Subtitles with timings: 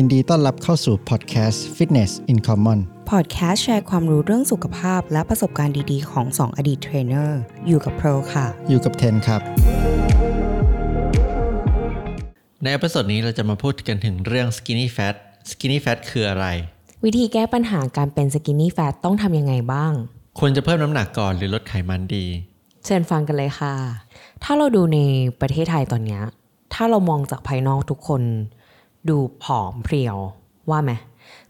[0.00, 2.78] ยินดีต้อนรับเข้าสู่พอดแคสต์ Fitness in Common
[3.10, 9.40] พอดแคสต์แชร์ความรู้เรื่องสุขภาพและประสบการณ์ดีๆ ของ 2 อดีตเทรนเนอร์ อยู่กับโปรค่ะ อยู่กับเทนครับ
[12.62, 15.14] ใน episode นี้เราจะมาพูดกันถึงเรื่อง skinny fat
[15.50, 16.46] skinny fat คืออะไร
[17.04, 19.92] วิธีแก้ปัญหาการเป็น skinny fat ต้องทำยังไงบ้าง
[20.38, 22.24] ควรจะเพิ่มน้ำหนักก่อนหรือลดไขมันดี
[22.84, 23.74] เชิญฟังกันเลยค่ะ
[24.42, 24.98] ถ้าเราดูใน
[25.40, 26.22] ประเทศไทยตอนเนี้ย
[26.74, 28.22] ถ้าเรามองจากภายนอกทุกคน
[29.08, 30.16] ดูผอมเพรียว
[30.70, 30.92] ว่าไหม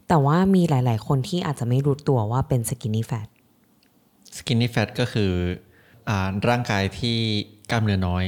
[0.08, 3.28] แต่ว่ามีหลาย ๆ คนที่อาจจะไม่รู้ตัวว่าเป็นสกินนี่แฟต
[4.36, 5.32] skinny fat ก็คือ
[6.08, 7.18] อาร่างกายที่
[7.70, 8.24] กล้ามเนื้อน้อย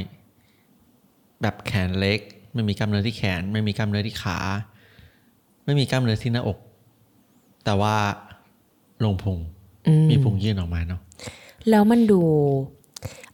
[1.43, 2.21] แบบแขนเล็ก
[2.55, 4.39] ไม่มีกล้ามเนื้อที่แขน ไม่มีกล้ามเนื้อที่ขา
[5.65, 6.59] ไม่มีกล้ามเนื้อที่หน้าอก
[7.65, 7.95] แต่ว่า
[9.05, 9.39] ลงพุง
[10.11, 11.01] มีพุงยื่นออกมาเนาะ
[11.71, 12.21] แล้วมันดู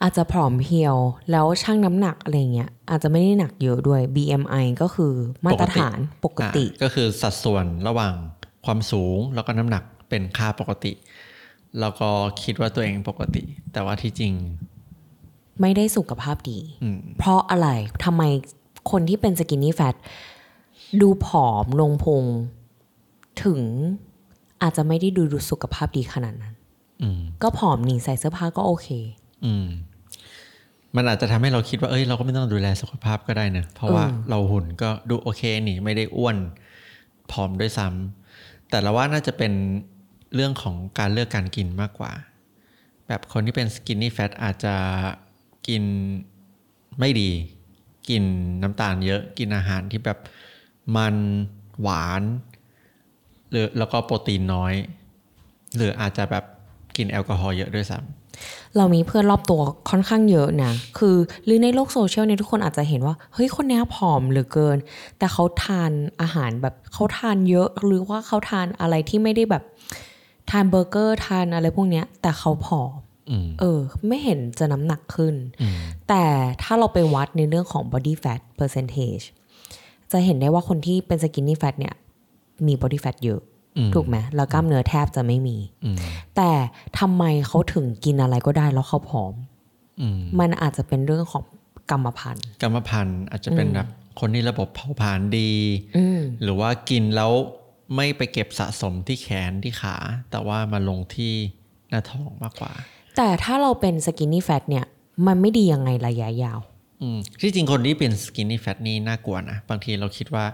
[0.03, 0.97] อาจจะผอมเพรียว
[1.31, 5.13] แล้วช่างน้ำหนักอะไรเงี้ยอาจจะไม่ได้หนักเยอะด้วย BMI ก็คือ
[5.47, 8.15] มาตรฐานปกติอะก็คือสัดส่วนระหว่าง
[8.65, 10.93] ความสูงแล้วก็น้ำหนักเป็นค่าปกติ
[11.81, 12.09] แล้วก็
[12.43, 14.35] คิดว่าตัวเองปกติ แต่ว่าที่จริง
[15.61, 17.69] ไม่ได้สุขภาพดีอืมเพราะอะไร
[18.05, 18.23] ทำไม
[18.91, 19.95] คนที่เป็นสกินนี่แฟต
[21.01, 22.25] ดูผอมลงพุง
[23.45, 23.61] ถึง
[24.63, 26.55] อาจจะไม่ได้ดูดูสุขภาพดีขนาดนั้น
[27.03, 28.89] อืมก็ผอมนี่ใส่เสื้อผ้าก็โอเค
[29.45, 29.67] อืม
[30.97, 36.37] มันอาจจะทำให้เราคิดว่าเอ้ยเราก็ไม่ต้องดูแลสุขภาพก็ได้เนะเพราะว่าเออเราหุ่นก็ดูโอเคนี่ไม่ได้อ้วน
[37.31, 39.53] ผอมด้วยซ้ำแต่เราว่าน่าจะเป็น
[40.35, 42.13] เรื่องของการเลือกการกินมากกว่า
[43.07, 44.75] แบบคนที่เป็นสกินนี่แฟตอาจจะ
[45.69, 45.83] กิน
[46.99, 47.31] ไม่ดี
[48.09, 48.25] กิน
[48.63, 50.19] น้ำตาลเยอะกินอาหารที่แบบ
[50.97, 51.17] มัน
[51.83, 52.23] หวาน
[53.51, 54.75] หรือแล้วก็โปรตีนน้อย
[55.77, 56.45] หรืออาจจะแบบ
[56.97, 58.16] กินแอลกอฮอล์เยอะด้วยซ้ำ
[58.77, 64.79] เรามีเพื่อนรอบตัวค่อนข้างเยอะนะ คือหรือในโลกโซเชียลเนี่ยทุกคนอาจจะเห็นว่า เฮ้ย คนเนี้ยผอมเหลือเกิน
[65.19, 65.91] แต่เขาทาน
[66.23, 69.63] อาหารแบบเขาทานเยอะหรือว่าเขาทานอะไรที่ไม่ได้แบบ
[70.51, 72.91] ทานเบอร์เกอร์ทานอะไรพวกเนี้ย แต่เขาผอม
[73.31, 73.79] อืมเออ
[74.09, 75.77] ไม่เห็นจะน้ำหนักขึ้นอืม
[76.09, 76.25] แต่
[76.63, 79.25] ถ้าเราไปวัดในเรื่องของ body fat percentage
[80.13, 81.95] จะเห็นได้ว่าคนที่เป็น skinny fat เนี่ย
[82.67, 83.56] มี body fat เยอะอืม
[83.95, 85.97] ถูกไหมแล้วกล้ามเนื้อแทบจะไม่มีอืม
[86.37, 86.51] แต่
[86.99, 89.35] ทำไมเขาถึงกินอะไรก็ได้แล้วเขาผอม
[90.01, 91.45] อืมมันอาจจะเป็นเรื่องของ
[91.91, 93.89] กรรมพันธุ์ กรรมพันธุ์อาจจะเป็นแบบ
[94.21, 95.53] คนที่ระบบเผาผลาญดี
[95.97, 97.33] อืมหรือว่ากินแล้ว
[97.97, 99.97] ไม่ไปเก็บสะสมที่แขนที่ขา
[100.31, 101.33] แต่ว่ามาลงที่
[101.91, 102.73] หน้าท้องมากกว่า
[103.17, 104.85] แต่ถ้าเราเป็น skinny fat เนี่ย
[105.27, 106.59] มันไม่ดียังไงระยะยาว
[107.03, 110.45] อืมที่จริงคนที่เป็นสกินนี่แฟตนี่น่ากลัวนะ บางทีเราคิดว่า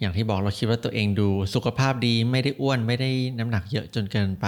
[0.00, 4.46] อย่างที่บอกเราคิดว่าตัวเองดูสุขภาพดีไม่ได้อ้วนไม่ได้น้ำหนักเยอะจนเกินไป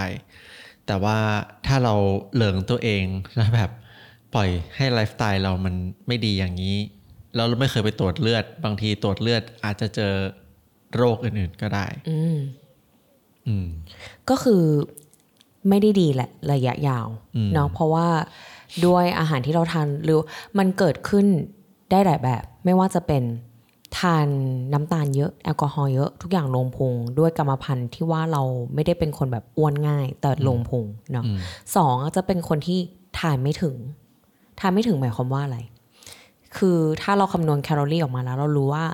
[0.87, 1.19] แต่ว่า
[1.67, 1.95] ถ้าเรา
[2.35, 3.05] เหลิงตัวเอง
[3.37, 3.71] แล้วแบบ
[4.35, 5.75] ปล่อยให้ไลฟ์สไตล์เรามัน
[6.07, 6.77] ไม่ดีอย่างนี้
[7.35, 10.15] แล้วเราไม่เคยไปตรวจเลือด บางทีตรวจเลือดอาจจะเจอ
[10.97, 12.39] โรคอื่นๆก็ได้ อืม
[13.47, 13.69] อืม
[14.31, 14.63] ก็คือ
[15.69, 17.07] ไม่ได้ดีแหละระยะยาว
[17.37, 18.09] อืมเนาะเพราะว่า
[18.87, 20.21] ด้วยอาหารที่เราทานหรือ
[20.59, 21.27] มันเกิดขึ้น
[21.91, 23.23] ได้หลายแบบ ไม่ว่าจะเป็น
[23.99, 24.27] ทาน
[24.73, 28.43] น้ำตาลเยอะแอลกอฮอล์เยอะทุกอย่างลงพุงด้วยกรรมพันธุ์ที่ว่าเรา
[28.75, 31.39] ไม่ได้เป็นคนแบบอ้วนง่าย แต่ลงพุงเนาะอืม
[31.77, 32.79] สองจะเป็นคนที่
[33.19, 33.77] ทานไม่ถึง
[34.61, 35.59] ทานไม่ถึงหมายความว่าอะไร
[36.57, 38.85] คือถ้าเราคำนวณแคลอรี่ออกมาแล้ว เรารู้ว่า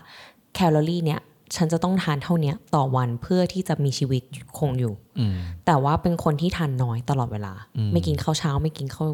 [0.55, 1.21] แคลอรี่เนี่ย
[1.57, 4.23] ฉันจะต้องทานเท่าเนี้ยต่อวันเพื่อที่จะมีชีวิต
[4.59, 5.35] คงอยู่อืม
[5.67, 9.09] แต่ว่าเป็นคนที่ทานน้อยตลอดเวลาอืมไม่กินข้าวเช้า ไม่กินข้าว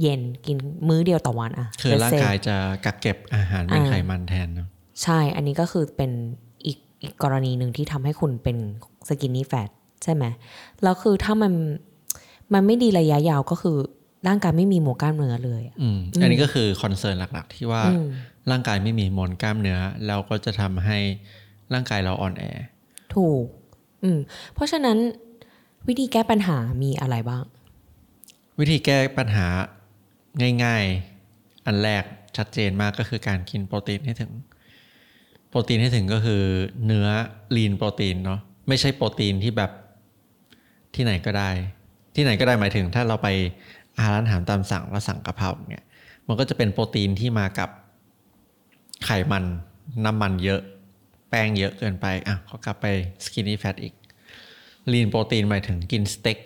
[0.00, 0.56] เย็นกิน
[0.88, 4.68] มื้อเดียวต่อวันอะคือ let's ร่าง say กายจะกักเก็บอาหารเป็นอ่าไขมันแทนเนอะ
[5.02, 6.10] ใช่ อันนี้ก็คือเป็น
[6.66, 8.56] อีกอีกกรณีหนึ่งที่ทำให้คุณเป็น
[9.08, 9.70] สกินนี่แฟต
[10.02, 10.24] ใช่ไหม
[10.82, 11.52] แล้วคือถ้ามัน
[12.52, 13.76] มันไม่ดีระยะยาวก็คือ
[14.28, 18.06] ร่างกายไม่มีมวลกล้ามเนื้อเลยอะอืมอันนี้ก็คือ concern หลักๆ ที่ว่าอืม
[18.50, 20.98] ร่างกายไม่มีมวลกล้ามเนื้อแล้วก็จะทำให้
[21.72, 22.44] ร่างกายเราอ่อนแอ
[23.14, 23.44] ถูก
[24.02, 24.18] อืม
[24.54, 24.98] เพราะฉะนั้น
[25.88, 27.44] วิธีแก้ปัญหามีอะไรบ้าง
[28.58, 29.46] วิธีแก้ปัญหา
[30.64, 30.84] ง่าย
[31.26, 32.04] ๆ อันแรก
[32.36, 34.30] ชัดเจนมากก็คือการกินโปรตีนให้ถึง
[35.52, 36.42] โปรตีนให้ถึงก็คือ
[36.86, 37.08] เนื้อ
[37.56, 39.70] lean protein เนาะไม่ใช่โปรตีนที่แบบ
[40.94, 41.50] ที่ไหนก็ได้
[42.14, 43.28] ที่ไหนก็ได้หมายถึง ถ้าเราไป
[43.96, 45.84] อาหารร้านอาหารตามสั่งแล้วสั่งกะเพราเนี่ย
[46.26, 47.70] มันก็จะเป็นโปรตีนที่มากับ
[49.04, 49.44] ไขมัน
[50.04, 50.60] น้ำมันเยอะ
[51.30, 52.86] แป้งเยอะเกินไปอะเขากลับไป
[53.24, 53.94] skinny fat อีก
[54.92, 56.38] lean protein หมายถึงกินสเต็ก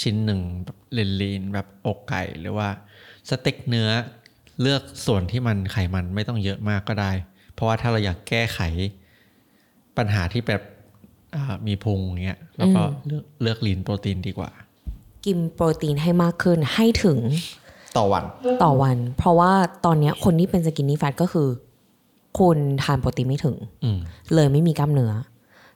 [0.00, 0.78] ชิ้นหนึ่งแบบ
[1.22, 2.68] lean ๆแบบอกไก่หรือว่า
[3.28, 3.88] สเต็กเนื้อ
[4.60, 7.12] เลือกส่วนที่มันไขมันไม่ต้องเยอะมากก็ได้
[7.54, 8.60] เพราะว่าถ้าเราอยากแก้ไข
[9.96, 10.62] ปัญหาที่แบบ
[11.34, 14.50] อ่ามีพุงอย่างเงี้ยแล้วก็เลือกเลือกลีนโปรตีนดีกว่า
[15.26, 17.18] กินโปรตีนให้มากขึ้นให้ถึง
[17.98, 18.24] ต่อวัน
[18.64, 19.52] ต่อวัน เพราะว่า
[19.84, 21.48] ตอนเนี้ยคนที่เป็นสกินนี่แฟตก็คือ
[22.38, 23.98] คุณทานโปรตีนไม่ถึงอืม
[24.34, 25.12] เลยไม่มีกล้ามเนื้อ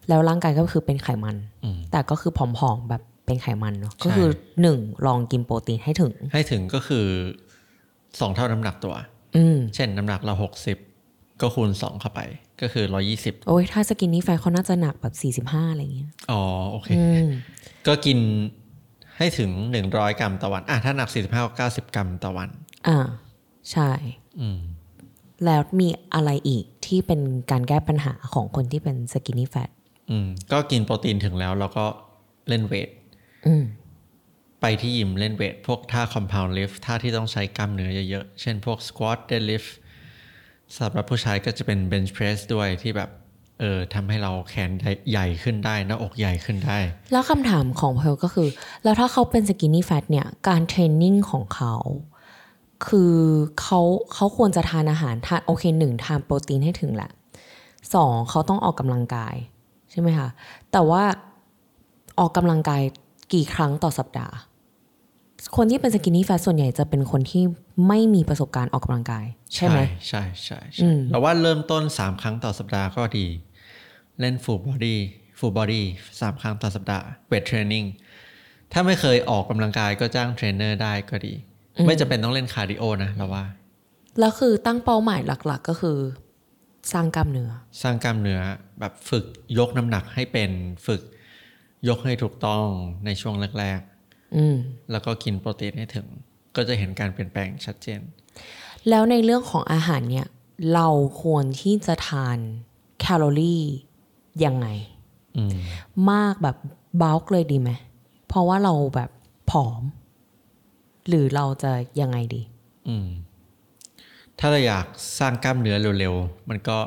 [0.09, 4.29] แล้วร่างกายก็คือเป็นไขมันอืมแต่ก็คือผอมๆแบบเป็นไขมันเนาะก็คือ
[4.63, 7.07] หนึ่งลองกินโปรตีนให้ถึง ให้ถึงก็คือ
[8.21, 8.95] สองเท่าน้ำหนักตัว
[9.37, 10.79] อืมเช่นน้ำหนักเราหกสิบ
[11.41, 12.21] ก็คูณสองเข้าไป
[12.61, 17.29] ก็คือร้อยี่สิบโอ้ยถ้า skinny fat เขาน่าจะหนักแบบสี่สิบห้าอะไรอย่างเงี้ย อ๋อ โอเคอืม
[17.87, 18.19] ก็กิน
[19.19, 22.51] ให้ถึงหนึ่งร้อยกรัมต่อวัน อะ ถ้าหนักสี่สิบห้าก็เก้าสิบกรัมต่อวัน
[22.89, 22.99] อ่า
[23.73, 23.91] ใช่
[24.41, 24.61] อืม
[25.45, 27.21] แล้วมีอะไรอีกที่เป็น
[27.51, 31.85] การแก้ปัญหาของคนที่เป็น skinny fatอืม ก็กินโปรตีนถึงแล้ว แล้วก็
[32.49, 32.89] เล่น weight
[33.47, 33.65] อืม
[34.61, 39.71] ไปที่ยิมเล่น weight พวกท่า compound lift ท่าที่ต้องใช้กล้ามเนื้อเยอะๆ เช่นพวก squat deadlift
[40.79, 43.11] สำหรับผู้ชายก็จะเป็น bench press ด้วยที่แบบ
[43.61, 44.71] เออทำให้เราแขน
[45.11, 46.79] ใหญ่ขึ้นได้หน้าอกใหญ่ขึ้นได้
[47.13, 48.49] แล้วคำถามของเพิร์ลก็คือ
[48.85, 51.75] แล้วถ้าเขาเป็น skinny fat เนี่ยการ training ของเขา
[52.87, 53.15] คือ
[53.61, 53.81] เขา
[54.15, 57.11] เขาควรจะทานอาหารทานโอเคหนึ่งทานโปรตีนให้ถึงแหละ
[57.95, 59.35] สองเขาต้องออกกำลังกาย
[59.91, 60.29] ใช่ไหมคะ
[60.73, 61.03] แต่ว่า
[62.19, 62.83] ออกกำลังกาย
[63.33, 64.35] กี่ครั้งต่อสัปดาห์
[65.57, 67.45] คนที่เป็น skinny fat ส่วนใหญ่จะเป็นคนที่
[67.89, 69.25] ไม่มีประสบการณ์ออกกำลังกาย
[69.55, 73.27] ใช่ไหมใช่ใช่อืใช่มเราว่าเริ่มต้น 3 ครั้งต่อสัปดาห์ก็ดี
[74.21, 74.97] เล่น full body
[75.39, 75.83] full body
[76.21, 77.87] สามครั้งต่อสัปดาห์ weight training
[78.73, 81.35] ถ้าไม่เคยออกกำลังกายก็จ้างเทรนเนอร์ได้ก็ดี
[81.87, 83.45] ไม่จำเป็นต้องเล่น cardio นะเราว่า
[84.19, 85.99] แล้วคือตั้งเป้าหมายหลัก ๆ ก็คือ
[86.93, 87.51] สร้างกล้ามเนื้อ
[87.83, 88.41] สร้างกล้ามเนื้อ
[88.81, 89.25] แบบฝึก
[89.59, 90.51] ยกน้ำหนักให้เป็น
[90.87, 91.03] ฝึก
[91.89, 92.67] ยกให้ถูกต้อง
[93.05, 93.94] ในช่วงแรกอืมๆ
[94.91, 96.07] แล้วก็กินโปรตีนให้ถึง
[96.57, 98.01] ก็จะเห็นการเปลี่ยนแปลงชัดเจน
[98.89, 100.27] แล้วในเรื่องของอาหารเนี่ย
[100.75, 100.89] เรา
[101.23, 102.39] ควรที่จะทาน
[103.01, 103.63] แคลอรี่
[104.45, 104.67] ยังไง
[105.37, 105.59] อืม
[106.13, 106.57] มากแบบ
[107.03, 107.71] บ u ลกเลยดีไหม
[108.29, 109.11] เพราะว่าเราแบบ
[109.51, 109.83] ผอม
[111.09, 112.43] หรือเราจะยังไงดี
[112.89, 113.09] อืม
[114.39, 114.87] ถ้าเราอยาก
[115.19, 116.79] สร้างกล้ามเนื้อเร็วๆ มันก็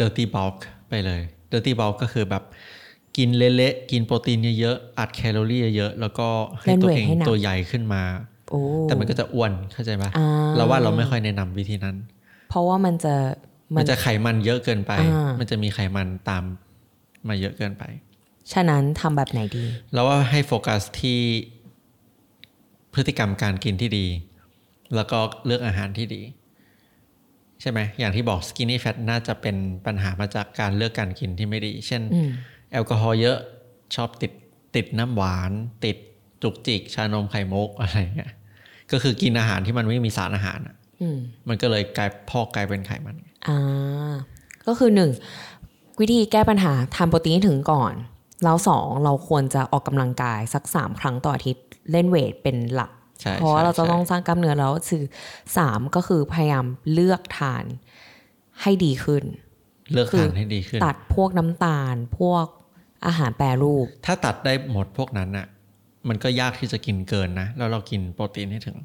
[0.00, 0.56] dirty bulk
[0.88, 1.20] ไปเลย
[1.52, 2.42] dirty bulk ก็คือแบบ
[3.16, 6.28] กินเละๆกินโปรตีนเยอะๆอัดแคลอรี่เยอะๆแล้วก็
[6.60, 8.02] ให้ตัวเองเล่นเวทให้หนักตัวใหญ่ขึ้นมา
[8.50, 11.96] โอ้แต่มันก็จะอ้วนเข้าใจปะอ่าเราว่าเราไม่ค่อยแนะนำวิธีนั้น
[12.50, 13.14] เพราะว่ามันจะ
[13.76, 16.44] มันจะไขมันเยอะเกินไปอ่ามัมันจะมีไขมันตาม
[17.28, 17.84] มาเยอะเกินไป
[18.52, 21.20] ฉะนั้นทำแบบไหนดีแล้วว่าให้โฟกัสที่
[22.94, 24.06] พฤติกรรมการกินที่ดี
[24.94, 26.22] แล้วก็เลือกอาหารที่ดี
[27.60, 32.02] ใช่ไหมอย่างที่บอก skinny fat น่าจะเป็นปัญหามาจากการเลือกการกินที่ไม่ดี เช่น
[32.76, 33.38] อืมแอลกอฮอล์เยอะ
[33.96, 34.32] ชอบติด
[34.76, 35.50] ติดน้ำหวาน
[35.84, 35.96] ติด
[36.42, 38.32] จุกจิก ชานมไข่มุกอะไรเงี้ย
[38.92, 41.18] ก็คือกินอาหารที่มันไม่มีสารอาหารอะอืม
[41.48, 43.16] มันก็เลยกลายพอกกลายเป็นไขมัน
[43.48, 44.12] อ่า
[44.66, 45.10] ก็คือหนึ่ง
[46.00, 47.94] วิธีแก้ปัญหาทานโปรตีนให้ถึงก่อน
[48.44, 52.90] แล้วสองเราควรจะออกกำลังกายสักสามครั้งต่ออาทิตย์เล่นเวทเป็นหลัก
[53.20, 55.02] ใช่เพราะว่าใช่เราจะใช่ต้องสร้างกล้ามเนื้อแล้วคือ
[55.58, 57.64] สามก็คือพยายามเลือกทาน
[58.62, 59.24] ให้ดีขึ้น
[59.92, 62.46] เลือกคือทานให้ดีขึ้น ตัดพวกน้ำตาล พวก
[63.06, 65.46] อาหารแปรรูป ถ้าตัดได้หมดพวกนั้นน่ะ
[66.08, 68.76] มันก็ยากที่จะกินเกินนะ แล้วเรากินโปรตีนให้ถึง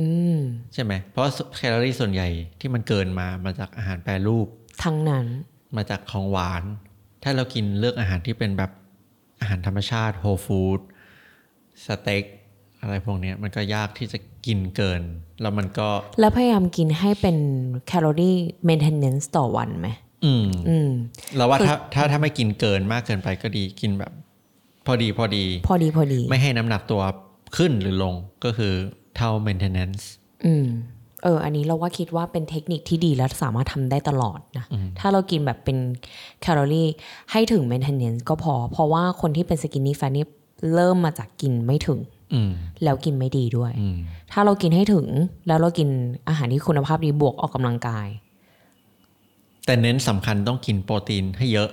[0.00, 0.38] อืม
[0.74, 2.28] ใช่ไหม เพราะว่าแคลอรี่ส่วนใหญ่
[2.60, 4.46] ที่มันเกินมามาจากอาหารแปรรูป
[4.84, 5.26] ทั้งนั้น
[5.76, 6.62] มาจากของหวาน
[7.22, 8.70] ถ้าเรากินเลือกอาหารที่เป็นแบบ
[9.40, 10.80] อาหารธรรมชาติ whole food
[11.86, 12.24] สเต็ก
[12.80, 15.02] อะไรพวกเนี้ยมันก็ยากที่จะกินเกิน
[15.40, 15.88] แล้วมันก็
[16.20, 17.36] แล้วพยายามกินให้เป็น
[17.86, 18.36] แคลอรี่
[18.68, 19.88] maintenance ต่อวันไหม
[20.26, 20.90] อืมอืม
[21.36, 24.12] เราว่าคือถ้าถ้าถ้าไม่กินเกินมากเกินไปก็ดีกินแบบ
[24.86, 27.02] พอดีพอดี พอดีพอดี ไม่ให้น้ำหนักตัว
[27.56, 28.14] ขึ้นหรือลง
[28.44, 28.72] ก็คือ
[29.16, 30.02] เท่า maintenance
[30.46, 30.66] อืม
[31.22, 34.64] เออ อันนี้เราว่าคิดว่าเป็นเทคนิคที่ดีและสามารถทำได้ตลอดนะ
[34.98, 35.78] ถ้าเรากินแบบเป็น
[36.42, 36.88] แคลอรี่
[37.32, 40.26] ให้ถึง maintenance ก็พอ เพราะว่าคนที่เป็นสกินนี่แฟนนี่
[40.74, 42.00] เริ่มมาจากกินไม่ถึง
[42.34, 42.50] อืม
[42.84, 43.96] แล้วกินไม่ดีด้วยอืม
[44.32, 45.06] ถ้าเรากินให้ถึง
[45.46, 45.88] แล้วเรากิน
[46.28, 48.08] อาหารที่คุณภาพดีบวกออกกำลังกาย
[49.66, 51.70] แต่เน้นสำคัญต้องกินโปรตีนให้เยอะ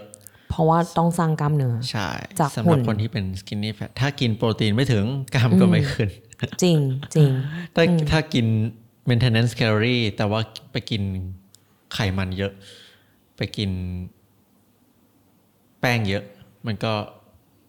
[0.50, 2.09] เพราะว่าต้องสร้างกล้ามเนื้อใช่
[2.39, 6.09] จากสำหรับหุ่นคนที่เป็น skinny fat ถ้ากินโปรตีนไม่ถึงกล้ามก็ไม่ขึ้น
[6.63, 6.77] จริง
[7.15, 7.29] จริง
[7.75, 8.45] ถ้าถ้ากิน
[9.09, 10.39] maintenance calorie แต่ว่า
[10.71, 11.01] ไปกิน
[11.93, 12.53] ไขมันเยอะ
[13.38, 13.71] ไปกิน
[15.79, 16.23] แป้งเยอะ
[16.67, 16.93] มันก็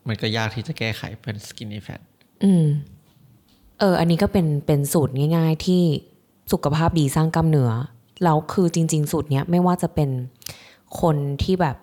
[0.09, 2.01] มันก็ยากที่จะแก้ไขเป็น skinny fat
[2.45, 2.67] อืม
[3.81, 5.83] เออ อันนี้ก็เป็นเป็นสูตรง่าย ๆ ที่
[6.53, 7.71] สุขภาพดีสร้างกล้ามเนื้อ
[8.23, 10.11] แล้วคือจริง ๆสูตรเนี้ยไม่ว่าจะเป็น
[11.01, 11.77] คนที่แบบ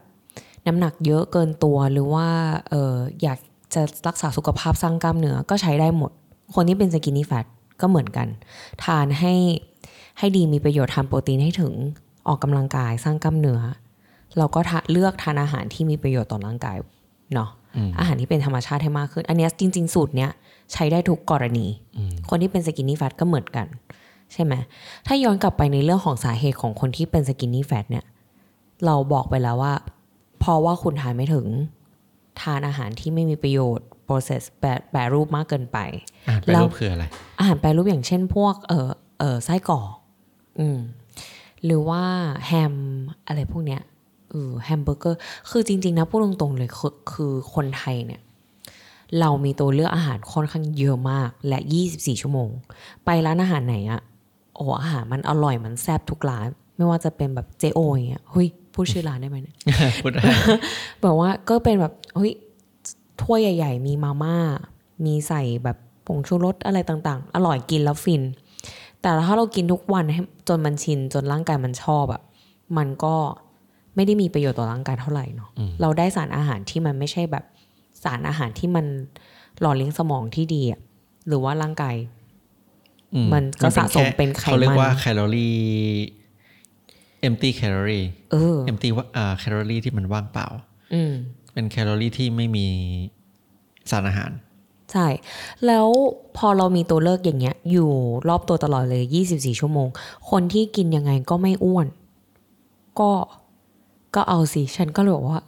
[0.68, 2.28] น้ำหนักเยอะเกินตัวหรือว่า
[2.70, 3.40] เอออยาก
[3.74, 6.12] จะรักษาสุขภาพสร้างกล้ามเนื้อก็ใช้ได้หมด
[6.56, 7.46] คนที่เป็น skinny fat
[7.82, 8.28] ก็เหมือนกัน
[8.84, 9.34] ทานให้
[10.20, 11.74] ให้ดีมีประโยชน์ทานโปรตีนให้ถึง
[12.28, 13.60] ออกกำลังกายสร้างกล้ามเนื้อ
[14.38, 16.78] เราก็ทะเลือกทานอาหารที่มีประโยชน์ต่อร่างกาย
[17.34, 20.32] เนาะอืมอาหารที่เป็นธรรมชาติให้มากขึ้น อันเนี้ยจริง ๆ สูตรเนี้ย
[20.74, 23.68] ใช้ได้ทุกกรณีอืมคนที่เป็น skinny fat ก็เหมือนกัน
[24.34, 24.54] ใช่ไหม
[25.08, 28.06] ถ้าย้อนกลับไปในเรื่องของสาเหตุของคนที่เป็น skinny fat เนี่ย
[28.86, 29.74] เราบอกไปแล้วว่า
[30.40, 31.46] เพราะว่าคุณทานไม่ถึง
[32.42, 35.78] ทานอาหารที่ไม่มีประโยชน์ process แปรแปรรูปมากเกินไป
[36.30, 37.06] อ่านไปแล้วรูปคืออะไร
[37.40, 39.88] อาหารแปรรูปอย่างเช่นพวกเออเออไส้กรอก
[40.60, 40.80] อืม
[41.66, 42.04] หรือว่า
[42.48, 42.76] แฮม
[43.28, 43.82] อะไรพวกเนี้ย
[44.32, 45.20] เออแฮมเบอร์เกอร์
[45.50, 48.22] คือจริง ๆ นะพูดตรงๆเลยคือคือคนไทยเนี่ย
[49.20, 51.60] เรามีตัวเลือกอาหารค่อนข้างเยอะมากและ
[51.92, 52.50] 24 ชั่วโมง
[53.06, 54.02] ไปร้านอาหารไหนอะ
[54.56, 59.56] โอ้อาหารมันอร่อยมันแซ่บทุกร้าน ไม่ว่าจะเป็นแบบเจโออย่างเงี้ยเฮ้ยพูดชื่อร้านได้ไหมเนี่ย
[60.02, 60.22] พูดได้
[61.02, 62.34] แบบว่าก็เป็นแบบเฮ้ย
[63.22, 64.36] ถ้วยใหญ่ ๆ มีมาม่า
[65.06, 65.78] มีใส่แบบ
[66.08, 68.24] ผงชูรสอะไรต่างๆ อร่อยกินแล้วฟิน
[69.02, 72.22] แต่ถ้าเรากินทุกวันให้จนมันชินจนร่างกายมันชอบอะ
[72.78, 73.16] มันก็
[73.96, 75.50] ไม่ได้มีประโยชน์ต่อร่างกายเท่าไหร่เนาะ
[75.82, 77.44] เราได้สารอาหารที่มันไม่ใช่แบบ
[78.04, 78.86] สารอาหารที่มัน
[79.60, 80.80] หล่อเลี้ยงสมองที่ดีอะ
[81.28, 82.21] หรือว่าร่างกายอื
[83.34, 85.56] มันก็สะสมเป็นไขมันเขาเรียกว่าแคลอรี่
[87.28, 90.48] empty calorie เออ empty ว่าอ่าแคลอรี่ที่มันว่างเปล่า
[90.94, 91.14] อืม
[91.54, 92.68] เป็นแคลอรี่ที่ไม่มี
[93.92, 94.32] สารอาหาร
[94.92, 95.08] ใช่
[95.66, 95.88] แล้ว
[96.38, 97.90] พอเรามีตัวเลือกอย่างเงี้ย อยู่
[98.30, 99.04] รอบตัวตลอดเลย
[99.34, 99.88] 24 ชั่วโมง
[100.30, 101.88] คนที่กินยังไงก็ไม่อ้วน
[103.00, 103.12] ก็
[104.16, 105.40] ก็เอาสิ ฉันก็เลยบอกว่า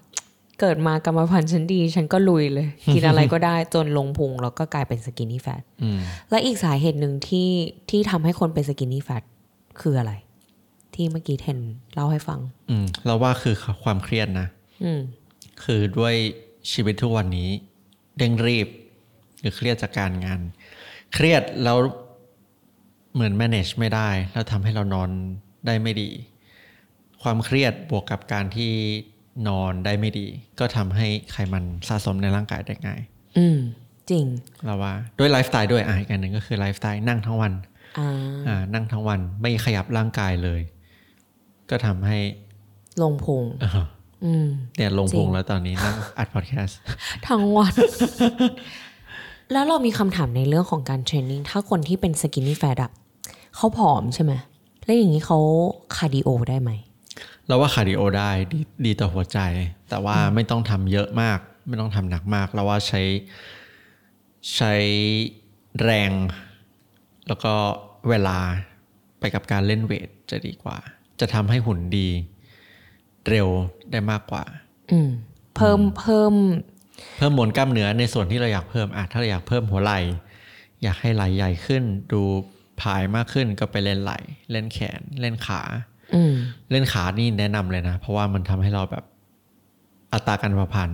[0.63, 7.50] เกิดมากรรมพันธุ์ฉันดี ฉันก็ลุยเลย กินอะไรก็ได้จนลงพุงแล้วก็กลายเป็น skinny fat อืมและอีกสาเหตุหนึ่งที่
[7.89, 9.24] ที่ทำให้คนเป็นสกินนี่แฟต
[9.82, 10.13] คืออะไร
[10.93, 11.60] ที่เมื่อกี้เทน
[11.93, 12.39] เล่าให้ฟัง
[12.70, 14.48] อืมเราว่าคือความเครียดนะ
[14.84, 15.01] อืม
[15.63, 16.15] คือด้วย
[16.72, 17.50] ชีวิตทุกวันนี้
[18.17, 18.67] เร่งรีบ
[19.39, 20.41] หรือเครียดจากการงาน
[21.13, 21.77] เครียดแล้ว
[23.13, 25.10] เหมือน manage ไม่ได้ แล้วทำให้เรานอน
[25.65, 26.10] ได้ไม่ดี
[27.22, 28.74] ความเครียดบวกกับการที่
[29.47, 30.27] นอนได้ไม่ดี
[30.59, 33.01] ก็ทำให้ไขมันสะสมในร่างกายได้ง่าย
[33.37, 33.57] อืม
[34.09, 34.25] จริง
[34.65, 37.53] เราว่าด้วยไลฟ์สไตล์ด้วยอะอีกอันหนึ่งก็คือไลฟ์สไตล์นั่งทั้งวัน
[37.99, 38.09] อ่า
[38.47, 40.61] อ่านั่งทั้งวันไม่ขยับร่างกายเลย
[41.69, 42.17] ก็ทำให้
[43.01, 43.85] ลงพุงเอ่อ
[44.25, 44.47] อืม
[44.77, 46.79] เนี่ยลงพุงจริงแล้วตอนนี้นั่งอัดพอดแคสต์
[47.27, 47.73] ทั้งวัน
[49.51, 52.91] แล้วเรามีคำถามในเรื่องของการ training ถ้าคนที่เป็น skinny fat อะ
[53.55, 54.33] เขาผอมใช่ไหม
[54.85, 55.39] แล้วอย่างนี้เขา
[55.95, 56.71] cardio ได้ไหม
[57.47, 59.39] เราว่า cardio ได้ดีดีต่อหัวใจ
[59.89, 63.01] แต่ว่าไม่ต้องทำเยอะมาก ไม่ต้องทำหนักมาก เราว่าใช้
[64.55, 64.73] ใช้
[65.81, 66.12] แรง
[67.27, 67.53] แล้วก็
[68.09, 68.38] เวลา
[69.19, 70.77] ไปกับการเล่น weight จะดีกว่า
[71.19, 72.09] จะทำให้หุ่นดี
[73.29, 73.47] เร็ว
[73.91, 74.43] ได้มากกว่า
[74.91, 75.09] อืม
[75.55, 76.33] เพิ่มเพิ่ม
[77.17, 80.00] เพิ่มมวลกล้ามเนื้อในส่วนที่เราอยากเพิ่มอะถ้าเราอยากเพิ่มหัวไหล่
[80.83, 82.21] อยากให้ไหล่ใหญ่ขึ้น ดู
[82.81, 84.19] ผายมากขึ้นก็ไปเล่นไหล่
[84.51, 85.92] เล่นแขนเล่นขาอืม
[86.72, 89.03] เล่นขานี่แนะนำเลยนะ เพราะว่ามันทำให้เราแบบ
[90.13, 90.89] อัตราการเผาผลาญ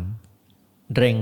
[0.98, 1.18] เร่ง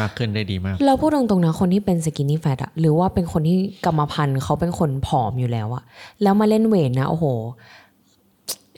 [0.00, 5.82] มากขึ้นได้ดีมาก เราพูดตรงๆนะคนที่เป็นสกินนี่แฟตอะหรือว่าเป็นคนที่กรรมพันธุ์เขาเป็นคนผอมอยู่แล้วอะ
[6.22, 7.24] แล้วมาเล่นเวทนะ โอ้โห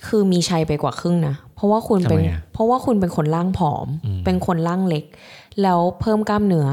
[0.06, 3.86] คือมีชัยไปกว่าครึ่งนะ เพราะว่าคุณเป็นทำไมอะเพราะว่าคุณเป็นคนร่างผอม
[4.24, 5.04] เป็นคนร่างเล็ก
[5.62, 6.66] แล้วเพิ่มกล้ามเนื้อ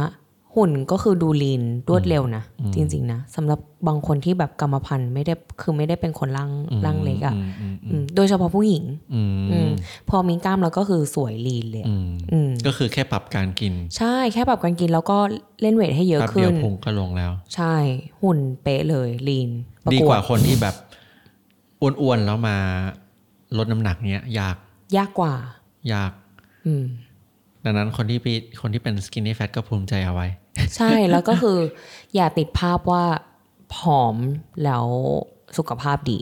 [0.55, 2.43] หุ่นก็คือดูลีนรวดเร็วนะ
[2.75, 6.51] จริง ๆ นะสำหรับบางคนที่แบบกรรมพันธุ์ไม่ได้คือไม่ได้เป็นคนร่าง
[6.85, 8.83] ร่างเล็กอะอืมอืมอืมโดยเฉพาะผู้หญิง
[9.13, 9.69] อืมอืม
[10.09, 15.17] พอมีกล้ามแล้วก็คือสวยลีนเลยอะอืมอืมก็คือแค่ปรับการกิน ใช่แค่ปรับการกินแล้วก็
[15.61, 17.75] เล่นเวทให้เยอะแป๊บขึ้เดียวนพุงก็ลงแล้ว ใช่
[18.21, 19.49] หุ่นเป๊ะเลยลีน
[19.83, 20.75] ประดีกกวว่าดคนที่แบบ
[21.81, 22.57] อ้วนๆแล้วมา
[23.57, 24.55] ลดน้ำหนักเนี้ยยาก
[24.97, 25.33] ยากกว่า
[25.93, 26.11] ยาก
[26.65, 26.85] อืม
[27.63, 30.27] ดังนั้นคนที่ปีคนที่เป็นสกินนี่แฟตก็ภูมิใจเอาไว้
[30.75, 31.57] ใช่แล้วก็คือ
[32.15, 33.03] อย่าติดภาพว่า
[33.75, 34.15] ผอม
[34.63, 34.85] แล้ว
[35.57, 36.19] สุขภาพดี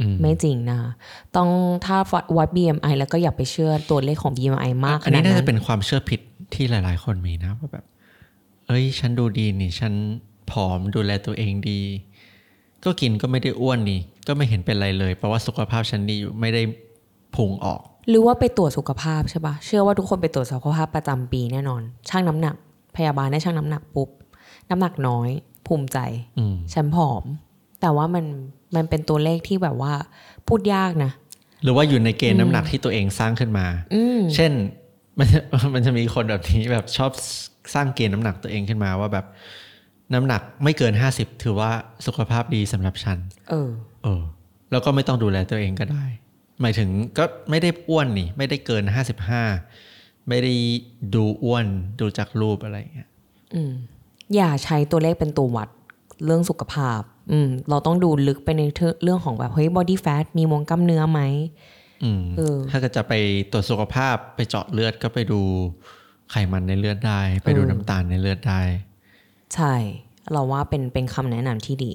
[0.00, 0.90] อืมไม่จริงนะคะ
[1.36, 1.48] ต้อง
[1.84, 1.96] ถ้า
[2.36, 6.20] วัด BMI แล้วก็อย่าไปเชื่อตัวเลขของ BMI มากขอันนานี้ดน่านั้จะนเป็นความเชื่อผิด
[6.54, 7.84] ที่หลาย ๆ คนมีนะว่าแบบ
[8.66, 9.92] เอ้ย ฉันดูดีนี่ ฉัน
[10.50, 11.80] ผอมดูแลตัวเองดี
[12.84, 16.62] ก็กินก็ไม่ได้อ้วนนี่ ก็ไม่เห็นเป็นไรเลย เพราะว่าสุขภาพฉันดีอยู่ไม่ได้
[17.34, 22.56] พุงออก หรือว่าไปตรวจสุขภาพใช่ปะเชื่อว่าทุกคนไปตรวจสุขภาพประจำปีแน่นอน ช่างน้ำหนัก
[22.96, 24.08] พยาบาลได้ช่างน้ำหนักปุ๊บ
[24.70, 25.28] น้ำหนักน้อย
[25.66, 25.98] ภูมิใจ
[26.38, 27.24] อืมฉันผอม
[27.80, 28.24] แต่ว่ามัน
[28.76, 29.92] มันเป็นตัวเลขที่แบบว่า
[30.48, 31.10] พูดยากนะ
[31.62, 34.52] หรือว่าอยู่ในเกณฑ์น้ำหนักที่ตัวเองสร้างขึ้นมาอืมเช่น
[35.18, 35.40] มันจะ
[35.74, 37.10] มันจะมีคนแบบนี้แบบชอบ
[37.74, 39.26] สร้างเกณฑ์น้ำหนักตัวเองขึ้นมาว่าแบบ
[40.14, 41.70] น้ำหนักไม่เกินห้าสิบถือว่า
[42.06, 43.18] สุขภาพดีสำหรับฉัน
[43.50, 43.70] เออ
[44.04, 44.22] เออ
[44.70, 46.04] แล้วก็ไม่ต้องดูแลตัวเองก็ได้
[46.60, 46.88] หมายถึง
[47.18, 49.42] ก็ไม่ได้อ้วนนี่ ไม่ได้เกินห้าสิบห้า
[50.28, 50.54] ไม่ได้
[51.14, 51.66] ดูอ้วน
[52.00, 53.08] ดูจากรูปอะไรอย่างเงี้ย
[53.54, 53.72] อืม
[54.34, 55.68] อย่าใช้ตัวเลขเป็นตัววัด
[56.24, 57.00] เรื่องสุขภาพ
[57.32, 58.62] อืม เราต้องดูลึกไปใน
[59.02, 61.20] เรื่องของแบบเฮ้ย body fat มีมวลกล้ามเนื้อไหม
[62.04, 63.12] อืมเออถ้าเกิดจะไป
[63.52, 65.40] ตรวจสุขภาพไปเจาะเลือดก็ไปดู
[66.30, 68.60] ไขมันในเลือดได้ ไปดูเออน้ำตาลในเลือดได้
[69.54, 69.74] ใช่
[70.32, 71.92] เราว่าเป็นเป็นคำแนะนำที่ดี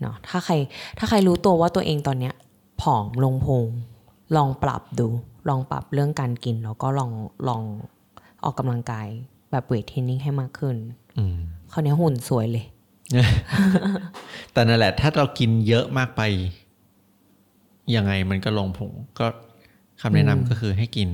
[0.00, 0.54] เนาะถ้าใคร
[0.98, 2.34] ถ้าใครรู้ตัวว่าตัวเองตอนเนี้ย
[2.80, 3.66] ผอมลงพุง
[4.36, 5.08] ลองปรับดู
[5.48, 7.10] ลองปรับเรื่องการกิน แล้วก็ลอง
[7.48, 7.62] ลอง
[8.44, 9.06] ออกกำลังกาย
[9.50, 10.76] แบบเวทเทรนนิ่งให้มากขึ้น
[11.18, 11.36] อืม
[11.72, 12.64] คราวนี้หุ่นสวยเลย
[14.52, 16.22] แต่นั่นแหละ ถ้าเรากินเยอะมากไป
[17.94, 19.26] ยังไงมันก็ลงพุงก็
[20.00, 21.08] คำแนะนำก็คือให้กิน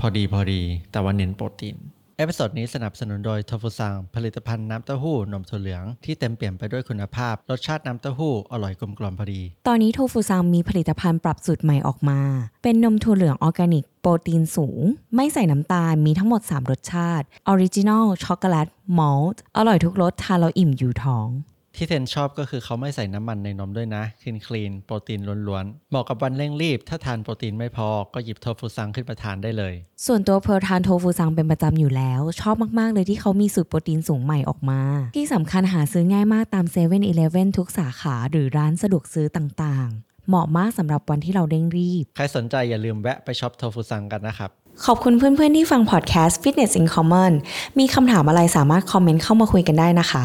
[0.00, 0.60] พอดีพอดี
[0.92, 1.76] แต่ว่าเน้นโปรตีน
[2.18, 12.20] episode นี้สนับสนุนโดยโทฟูซังผลิตภัณฑ์น้ำเต้าหู้นมถั่วเหลืองที่เต็มเปี่ยมไปด้วยคุณภาพ รสชาติน้ำเต้าหู้อร่อยกลมกล่อมพอดี ตอนนี้โทฟูซังมีผลิตภัณฑ์ปรับสูตรใหม่ออกมา
[12.62, 14.82] เป็นนมถั่วเหลืองออร์แกนิก โปรตีนสูง
[15.14, 18.68] ไม่ใส่น้ำตาลมีทั้งหมด 3 รสชาติ original ช็อกโกแลต
[18.98, 21.28] มอลต์อร่อยทุกรสทานแล้วอิ่มอยู่ท้อง
[21.76, 29.74] ที่เทนชอบก็คือเขาไม่ใส่น้ำมันในนมด้วยนะ clean clean โปรตีนล้วนๆ เหมาะกับวันเร่งรีบ ถ้าทานโปรตีนไม่พอก็หยิบโทฟูซังขึ้นมาทานได้เลย
[30.06, 34.80] ส่วนตัวเพิร์ลทานโทฟูซังเป็นประจำอยู่แล้ว ชอบมาก ๆ เลยที่เขามีสูตรโปรตีนสูงใหม่ออกมา
[35.16, 44.50] ที่สำคัญหาซื้อง่ายมากตาม7 e เ e ่ e อทุกสาขาหรือร้านสะดวกซื้อต่างๆ เหมาะมากสำหรับวันที่เราเร่งรีบ ใครสนใจอย่าลืมแวะไปช็อปโทฟูซังกันนะครับ
[44.84, 47.32] ขอบคุณเพื่อนๆที่ฟังพอดแคสต์ Fitness in Common
[47.78, 50.24] มีคำถามอะไรสามารถคอมเมนต์เข้ามาคุยกันได้นะคะ